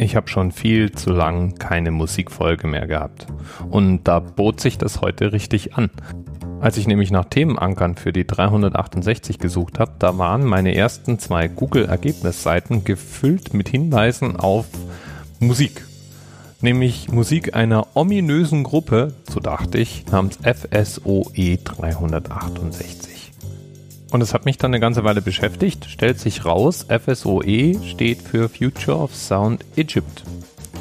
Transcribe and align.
Ich 0.00 0.16
habe 0.16 0.28
schon 0.28 0.50
viel 0.50 0.92
zu 0.92 1.10
lang 1.10 1.56
keine 1.56 1.90
Musikfolge 1.90 2.66
mehr 2.66 2.86
gehabt. 2.86 3.26
Und 3.68 4.04
da 4.04 4.18
bot 4.18 4.58
sich 4.58 4.78
das 4.78 5.02
heute 5.02 5.34
richtig 5.34 5.74
an. 5.74 5.90
Als 6.58 6.78
ich 6.78 6.86
nämlich 6.86 7.10
nach 7.10 7.26
Themenankern 7.26 7.96
für 7.96 8.10
die 8.10 8.26
368 8.26 9.38
gesucht 9.38 9.78
habe, 9.78 9.92
da 9.98 10.16
waren 10.16 10.44
meine 10.44 10.74
ersten 10.74 11.18
zwei 11.18 11.48
Google-Ergebnisseiten 11.48 12.82
gefüllt 12.82 13.52
mit 13.52 13.68
Hinweisen 13.68 14.36
auf 14.36 14.64
Musik. 15.38 15.84
Nämlich 16.62 17.12
Musik 17.12 17.54
einer 17.54 17.94
ominösen 17.94 18.64
Gruppe, 18.64 19.12
so 19.30 19.38
dachte 19.38 19.76
ich, 19.76 20.06
namens 20.06 20.38
FSOE 20.42 21.58
368. 21.62 23.19
Und 24.10 24.22
es 24.22 24.34
hat 24.34 24.44
mich 24.44 24.58
dann 24.58 24.72
eine 24.72 24.80
ganze 24.80 25.04
Weile 25.04 25.22
beschäftigt. 25.22 25.86
Stellt 25.88 26.18
sich 26.18 26.44
raus, 26.44 26.86
FSOE 26.88 27.76
steht 27.84 28.22
für 28.22 28.48
Future 28.48 28.98
of 28.98 29.14
Sound 29.14 29.64
Egypt. 29.76 30.24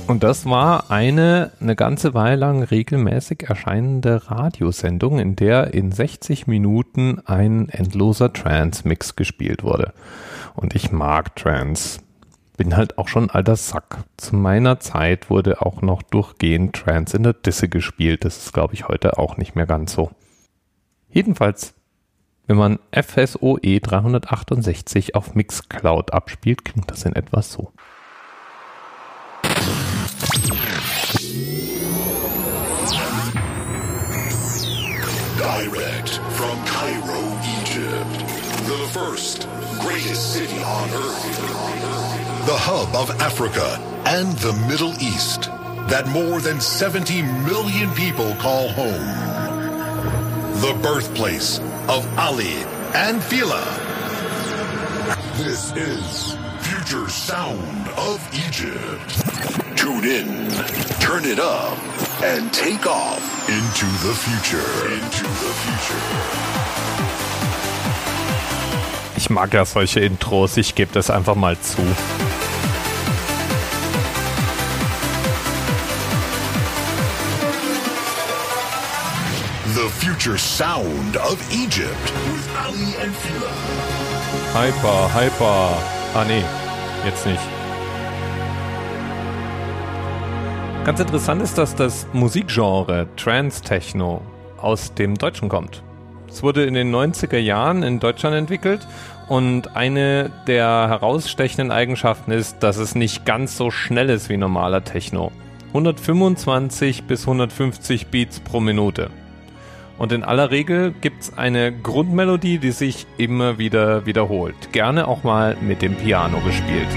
Und 0.07 0.23
das 0.23 0.47
war 0.47 0.89
eine 0.89 1.51
eine 1.59 1.75
ganze 1.75 2.15
Weile 2.15 2.37
lang 2.37 2.63
regelmäßig 2.63 3.43
erscheinende 3.43 4.31
Radiosendung, 4.31 5.19
in 5.19 5.35
der 5.35 5.75
in 5.75 5.91
60 5.91 6.47
Minuten 6.47 7.21
ein 7.25 7.69
endloser 7.69 8.33
Trance-Mix 8.33 9.15
gespielt 9.15 9.63
wurde. 9.63 9.93
Und 10.55 10.73
ich 10.73 10.91
mag 10.91 11.35
Trance. 11.35 11.99
Bin 12.57 12.75
halt 12.75 12.97
auch 12.97 13.07
schon 13.07 13.29
alter 13.29 13.55
Sack. 13.55 13.99
Zu 14.17 14.35
meiner 14.35 14.79
Zeit 14.79 15.29
wurde 15.29 15.61
auch 15.61 15.83
noch 15.83 16.01
durchgehend 16.01 16.75
Trance 16.75 17.15
in 17.15 17.21
der 17.21 17.33
Disse 17.33 17.69
gespielt. 17.69 18.25
Das 18.25 18.37
ist, 18.37 18.53
glaube 18.53 18.73
ich, 18.73 18.87
heute 18.87 19.19
auch 19.19 19.37
nicht 19.37 19.55
mehr 19.55 19.67
ganz 19.67 19.93
so. 19.93 20.09
Jedenfalls 21.11 21.75
wenn 22.49 22.57
man 22.57 22.79
FSOE 22.91 23.79
368 23.79 25.13
auf 25.13 25.35
Mixcloud 25.35 26.11
abspielt, 26.13 26.65
klingt 26.65 26.89
das 26.89 27.05
in 27.05 27.15
etwa 27.15 27.43
so. 27.43 27.71
Direct 35.37 36.19
from 36.31 36.57
Cairo, 36.65 37.21
Egypt. 37.61 38.25
The 38.65 38.99
first, 38.99 39.47
greatest 39.79 40.33
city 40.33 40.59
on 40.63 40.89
earth. 40.89 42.45
The 42.47 42.57
hub 42.57 42.95
of 42.95 43.11
Africa 43.21 43.79
and 44.05 44.35
the 44.39 44.53
Middle 44.67 44.93
East. 44.99 45.51
That 45.87 46.07
more 46.07 46.41
than 46.41 46.59
70 46.59 47.21
million 47.45 47.91
people 47.91 48.33
call 48.39 48.69
home. 48.69 49.05
The 50.61 50.73
birthplace 50.81 51.61
of 51.89 52.05
Ali 52.19 52.53
and 52.93 53.23
Fila. 53.23 53.63
This 55.37 55.73
is 55.73 56.37
Future 56.61 57.09
Sound 57.09 57.87
of 57.97 58.19
Egypt. 58.31 59.09
Tune 59.75 60.05
in, 60.05 60.51
turn 60.99 61.25
it 61.25 61.39
up, 61.39 61.79
and 62.21 62.53
take 62.53 62.85
off 62.85 63.23
into 63.49 63.87
the 64.05 64.13
future. 64.13 64.69
Into 64.85 65.25
the 65.41 65.51
future. 65.63 66.03
Ich 69.17 69.31
mag 69.31 69.51
ja 69.51 69.65
solche 69.65 69.99
Intros, 70.01 70.57
ich 70.57 70.75
gebe 70.75 70.91
das 70.93 71.09
einfach 71.09 71.35
mal 71.35 71.59
zu. 71.59 71.81
The 79.75 79.87
future 79.87 80.35
sound 80.35 81.15
of 81.17 81.37
Egypt 81.51 82.13
with 82.31 82.49
Ali 82.57 82.95
and 83.03 83.13
Fila. 83.15 83.51
Hyper, 84.51 85.13
hyper. 85.13 85.77
Ah 86.15 86.25
nee, 86.27 86.43
jetzt 87.05 87.27
nicht. 87.27 87.39
Ganz 90.85 90.99
interessant 90.99 91.43
ist, 91.43 91.59
dass 91.59 91.75
das 91.75 92.07
Musikgenre 92.13 93.07
Trance 93.15 93.61
Techno 93.61 94.21
aus 94.57 94.95
dem 94.95 95.15
Deutschen 95.15 95.49
kommt. 95.49 95.83
Es 96.27 96.41
wurde 96.41 96.65
in 96.65 96.73
den 96.73 96.91
90er 96.91 97.37
Jahren 97.37 97.83
in 97.83 97.99
Deutschland 97.99 98.35
entwickelt 98.35 98.87
und 99.27 99.75
eine 99.75 100.31
der 100.47 100.87
herausstechenden 100.87 101.71
Eigenschaften 101.71 102.31
ist, 102.31 102.63
dass 102.63 102.77
es 102.77 102.95
nicht 102.95 103.23
ganz 103.23 103.55
so 103.55 103.69
schnell 103.69 104.09
ist 104.09 104.29
wie 104.29 104.37
normaler 104.37 104.83
Techno. 104.83 105.31
125 105.67 107.03
bis 107.03 107.27
150 107.27 108.07
Beats 108.07 108.39
pro 108.39 108.59
Minute. 108.59 109.11
Und 109.99 110.13
in 110.13 110.23
aller 110.23 110.49
Regel 110.49 110.93
gibt's 111.01 111.37
eine 111.37 111.71
Grundmelodie, 111.71 112.57
die 112.57 112.71
sich 112.71 113.05
immer 113.17 113.57
wieder 113.59 114.05
wiederholt. 114.05 114.71
Gerne 114.71 115.07
auch 115.07 115.23
mal 115.23 115.57
mit 115.61 115.81
dem 115.81 115.95
Piano 115.95 116.39
gespielt. 116.39 116.87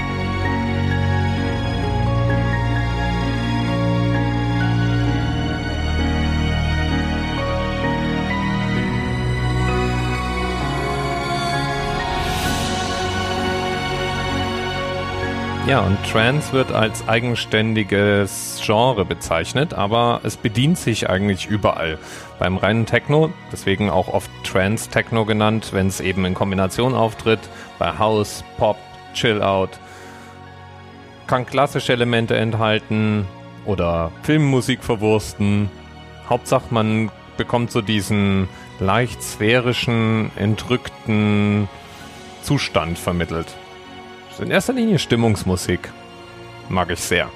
Ja, 15.65 15.79
und 15.79 15.97
Trance 16.11 16.51
wird 16.51 16.73
als 16.73 17.07
eigenständiges 17.07 18.61
Genre 18.61 19.05
bezeichnet, 19.05 19.73
aber 19.73 20.19
es 20.23 20.35
bedient 20.35 20.77
sich 20.77 21.09
eigentlich 21.09 21.45
überall. 21.45 21.97
Beim 22.37 22.57
reinen 22.57 22.85
Techno, 22.85 23.31
deswegen 23.49 23.89
auch 23.89 24.09
oft 24.09 24.29
Trance 24.43 24.89
Techno 24.89 25.23
genannt, 25.23 25.69
wenn 25.71 25.87
es 25.87 26.01
eben 26.01 26.25
in 26.25 26.33
Kombination 26.33 26.93
auftritt, 26.93 27.39
bei 27.79 27.97
House, 27.97 28.43
Pop, 28.57 28.75
Chill 29.13 29.41
Out, 29.41 29.79
kann 31.27 31.45
klassische 31.45 31.93
Elemente 31.93 32.35
enthalten 32.35 33.25
oder 33.65 34.11
Filmmusik 34.23 34.83
verwursten. 34.83 35.71
Hauptsache 36.29 36.65
man 36.71 37.09
bekommt 37.37 37.71
so 37.71 37.79
diesen 37.79 38.49
leicht 38.81 39.23
sphärischen, 39.23 40.29
entrückten 40.35 41.69
Zustand 42.41 42.99
vermittelt. 42.99 43.47
In 44.39 44.51
erster 44.51 44.73
Linie 44.73 44.99
Stimmungsmusik. 44.99 45.91
Mag 46.69 46.89
ich 46.89 46.99
sehr. 46.99 47.29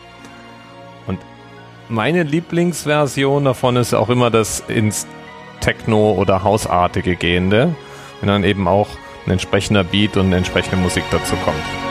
Und 1.05 1.19
meine 1.89 2.23
Lieblingsversion 2.23 3.45
davon 3.45 3.75
ist 3.75 3.93
auch 3.93 4.09
immer 4.09 4.31
das 4.31 4.61
ins 4.67 5.05
Techno- 5.61 6.13
oder 6.13 6.43
Hausartige 6.43 7.15
gehende, 7.15 7.75
wenn 8.19 8.29
dann 8.29 8.43
eben 8.43 8.67
auch 8.67 8.89
ein 9.25 9.31
entsprechender 9.31 9.83
Beat 9.83 10.17
und 10.17 10.27
eine 10.27 10.37
entsprechende 10.37 10.77
Musik 10.77 11.03
dazu 11.11 11.35
kommt. 11.45 11.86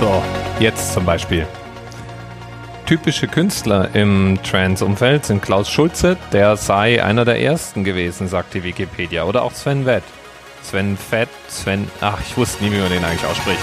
So, 0.00 0.22
jetzt 0.60 0.92
zum 0.92 1.04
Beispiel. 1.04 1.46
Typische 2.86 3.28
Künstler 3.28 3.94
im 3.94 4.38
Trance-Umfeld 4.42 5.24
sind 5.24 5.40
Klaus 5.40 5.70
Schulze, 5.70 6.16
der 6.32 6.56
sei 6.56 7.02
einer 7.02 7.24
der 7.24 7.40
ersten 7.40 7.84
gewesen, 7.84 8.28
sagt 8.28 8.54
die 8.54 8.62
Wikipedia. 8.62 9.24
Oder 9.24 9.42
auch 9.42 9.52
Sven 9.52 9.86
Wett. 9.86 10.02
Sven 10.62 10.96
Fett, 10.96 11.28
Sven, 11.48 11.88
ach, 12.00 12.18
ich 12.26 12.36
wusste 12.36 12.64
nie, 12.64 12.72
wie 12.72 12.78
man 12.78 12.90
den 12.90 13.04
eigentlich 13.04 13.24
ausspricht. 13.24 13.58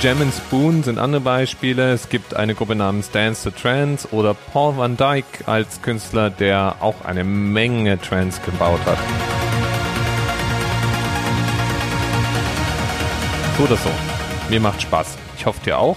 Jam 0.00 0.18
Spoon 0.30 0.82
sind 0.82 0.98
andere 0.98 1.20
Beispiele. 1.20 1.92
Es 1.92 2.08
gibt 2.08 2.36
eine 2.36 2.54
Gruppe 2.54 2.76
namens 2.76 3.10
Dance 3.10 3.50
to 3.50 3.50
Trance 3.50 4.08
oder 4.12 4.34
Paul 4.34 4.76
van 4.76 4.96
Dyke 4.96 5.46
als 5.46 5.82
Künstler, 5.82 6.30
der 6.30 6.76
auch 6.80 7.04
eine 7.04 7.24
Menge 7.24 8.00
Trance 8.00 8.40
gebaut 8.44 8.80
hat. 8.86 8.98
So 13.56 13.64
oder 13.64 13.76
so. 13.76 13.90
Mir 14.50 14.60
macht 14.60 14.82
Spaß. 14.82 15.16
Ich 15.38 15.46
hoffe 15.46 15.60
dir 15.64 15.78
auch. 15.78 15.96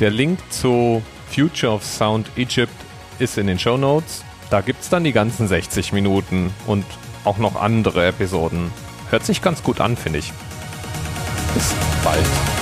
Der 0.00 0.10
Link 0.10 0.38
zu 0.50 1.02
Future 1.28 1.72
of 1.72 1.84
Sound 1.84 2.30
Egypt 2.36 2.72
ist 3.18 3.36
in 3.38 3.46
den 3.46 3.58
Show 3.58 3.76
Notes. 3.76 4.24
Da 4.50 4.60
gibt 4.62 4.82
es 4.82 4.88
dann 4.88 5.04
die 5.04 5.12
ganzen 5.12 5.48
60 5.48 5.92
Minuten 5.92 6.52
und 6.66 6.84
auch 7.24 7.38
noch 7.38 7.56
andere 7.56 8.06
Episoden. 8.06 8.72
Hört 9.10 9.24
sich 9.24 9.42
ganz 9.42 9.62
gut 9.62 9.80
an, 9.80 9.96
finde 9.96 10.20
ich. 10.20 10.32
Bis 11.54 11.74
bald. 12.02 12.61